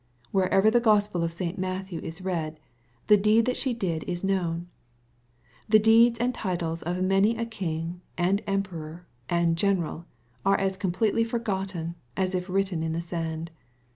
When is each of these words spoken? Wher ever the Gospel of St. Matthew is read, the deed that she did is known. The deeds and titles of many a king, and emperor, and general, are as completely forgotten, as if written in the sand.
Wher 0.33 0.49
ever 0.51 0.71
the 0.71 0.79
Gospel 0.79 1.23
of 1.23 1.31
St. 1.31 1.59
Matthew 1.59 1.99
is 2.01 2.23
read, 2.23 2.59
the 3.05 3.17
deed 3.17 3.45
that 3.45 3.55
she 3.55 3.71
did 3.71 4.03
is 4.05 4.23
known. 4.23 4.67
The 5.69 5.77
deeds 5.77 6.17
and 6.19 6.33
titles 6.33 6.81
of 6.81 7.03
many 7.03 7.37
a 7.37 7.45
king, 7.45 8.01
and 8.17 8.41
emperor, 8.47 9.05
and 9.29 9.55
general, 9.55 10.05
are 10.43 10.57
as 10.59 10.75
completely 10.75 11.23
forgotten, 11.23 11.93
as 12.17 12.33
if 12.33 12.49
written 12.49 12.81
in 12.81 12.93
the 12.93 12.99
sand. 13.01 13.51